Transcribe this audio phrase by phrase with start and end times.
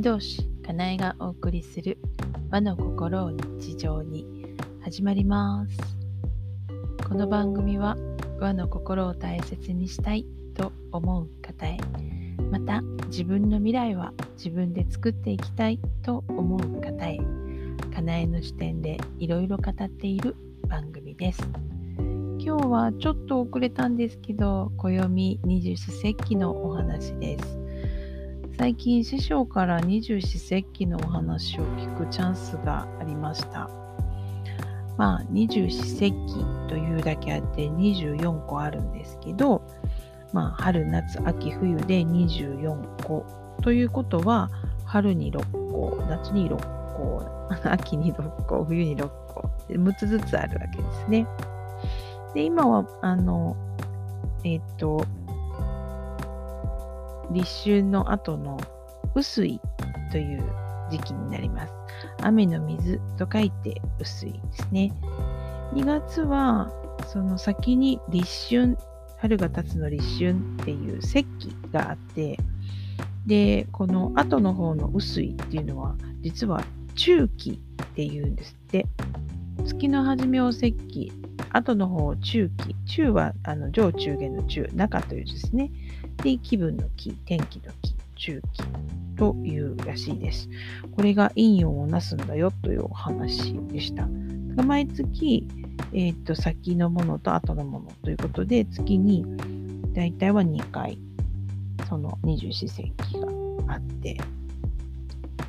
[0.00, 1.98] 先導師かなえがお送りする
[2.50, 4.46] 和の心を日常に
[4.80, 5.76] 始まります。
[7.06, 7.98] この番組は
[8.38, 10.24] 和の心を大切にしたい
[10.54, 11.76] と思う方へ
[12.50, 17.18] また自分の未来は自分で作っていきたいと思う方へ
[17.94, 20.34] かなえの視点でいろいろ語っている
[20.66, 21.46] 番組です。
[22.38, 27.69] 今日はちょっと遅れたんですけど暦二十四節気のお話です。
[28.60, 33.70] 最近師匠から二十四節気のお話を聞くチャンスがありました。
[34.98, 39.62] まあ二十四節気というだけあって24個あるんですけど、
[40.34, 43.24] まあ春夏秋冬で24個
[43.62, 44.50] ということは
[44.84, 51.26] 春に6個、夏に6個、秋に6個、冬に6個、6つずつあるわけですね。
[52.34, 53.56] で、今は、あの、
[54.44, 55.06] えっ、と、
[57.30, 58.58] 立春の後の
[59.14, 59.60] 雨水
[60.10, 60.44] という
[60.90, 61.72] 時期になります。
[62.22, 64.92] 雨の水と書いて雨水ですね。
[65.74, 66.70] 2月は
[67.06, 68.76] その先に立春、
[69.18, 72.38] 春が経つの立春っていう節気があって、
[73.26, 76.62] で、この後の方の雨水っていうのは実は
[76.94, 78.86] 中期っていうんですって。
[79.64, 81.12] 月の初めを節気、
[81.52, 82.74] 後の方中期。
[82.86, 85.70] 中はあの上中下の中、中という字ですね。
[86.22, 88.62] で、気分の気、天気の気、中気
[89.16, 90.48] というらしいです。
[90.96, 94.08] これが陰陽をなすんだよというお話でした。
[94.62, 95.46] 毎月、
[95.92, 99.24] えっ、ー、と、先のものと後のものということで、月に
[99.92, 100.98] 大体は2回、
[101.88, 104.18] その二十四節気があって、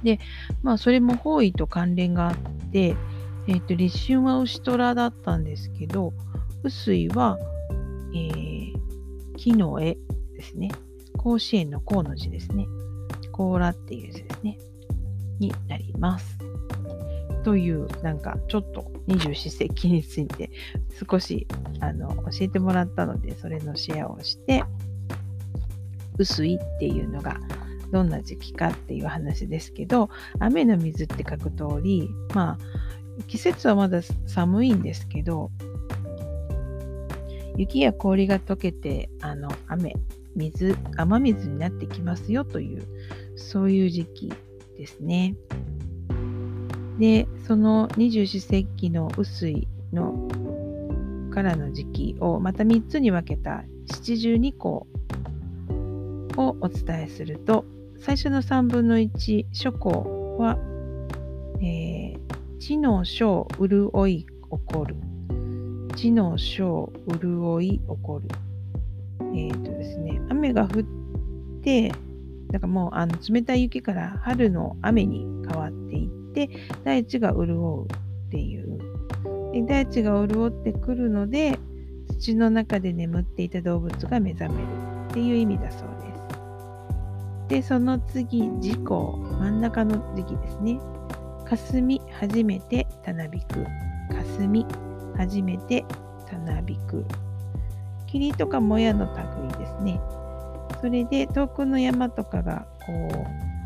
[0.03, 0.19] で、
[0.63, 2.35] まあ、それも方位と関連があっ
[2.71, 2.95] て、
[3.47, 6.13] えっ、ー、と、立春は牛虎だったんですけど、
[6.63, 7.37] 雨水は、
[8.13, 8.73] えー、
[9.37, 9.97] 木の絵
[10.35, 10.69] ですね。
[11.17, 12.67] 甲子園の甲の字ですね。
[13.31, 14.57] 甲羅っていう字ですね。
[15.39, 16.37] になります。
[17.43, 20.51] という、なんかちょっと二十四節気について
[21.09, 21.47] 少し
[21.79, 24.63] あの教えてもらったので、それのシェアをして、
[26.17, 27.37] 薄いっていうのが
[27.91, 32.57] どんな時期かっていう話ですけど、雨の水って書く通り、まあ、
[33.27, 35.51] 季節はまだ寒いんですけど、
[37.57, 39.95] 雪や氷が溶けて、あの、雨
[40.35, 42.83] 水、雨水になってきますよという、
[43.35, 44.33] そういう時期
[44.77, 45.35] ですね。
[46.99, 50.27] で、その二十四節気の雨水の
[51.31, 54.87] からの時期をまた3つに分けた七十二項
[56.37, 57.65] をお伝えすると、
[57.99, 60.57] 最初の3分の1、諸項は、
[61.61, 62.00] えー、
[62.61, 64.27] 知の小潤い起
[64.67, 64.95] こる。
[65.95, 68.27] 知の小潤い起こる。
[69.35, 70.83] えっ、ー、とですね、雨が降っ
[71.63, 71.91] て、
[72.51, 76.51] だかもうあの冷たい雪から春の雨に変わっていって、
[76.83, 78.77] 大地が潤うっていう。
[79.53, 81.57] で大地が潤ってくるので、
[82.19, 84.67] 土の中で眠っていた動物が目覚める
[85.09, 86.13] っていう意味だそうで
[87.47, 87.49] す。
[87.49, 90.79] で、その次、事故、真ん中の時期ですね。
[91.51, 93.65] 霞初めてたなびく。
[94.09, 94.65] 霞
[95.17, 95.83] 初めて
[96.25, 97.05] たなびく。
[98.07, 99.99] 霧とかもやの類ですね。
[100.79, 102.93] それで遠くの山とかがこ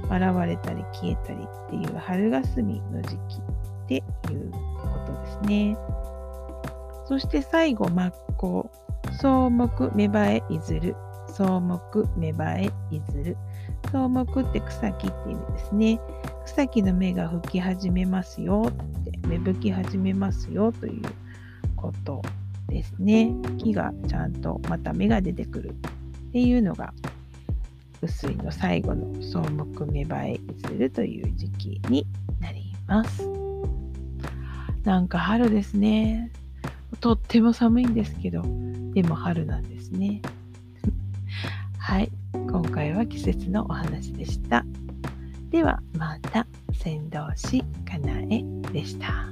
[0.01, 4.59] う現れたり消えたりっていう春霞の時期っていうこ
[5.05, 5.77] とですね。
[7.07, 8.71] そして最後、真っ向。
[9.19, 10.95] 草木芽生えいずる。
[11.35, 13.37] 草木芽生えいずる。
[13.87, 15.99] 草木って草木って意味ですね。
[16.45, 21.01] 草木の芽が吹き始めますよって、芽吹き始めますよという
[21.75, 22.21] こと
[22.69, 23.35] ですね。
[23.57, 26.93] 木がちゃんとまた芽が出てくるっていうのが
[28.01, 32.07] 薄いの最後の草木芽生えするという時期に
[32.39, 33.27] なります。
[34.85, 36.31] なんか春ですね。
[37.01, 38.41] とっても寒いんですけど、
[38.93, 40.21] でも春なんですね。
[41.87, 44.65] はい、今回は季節のお話でした。
[45.51, 48.41] ではまた、先導師かなえ
[48.73, 49.27] でした。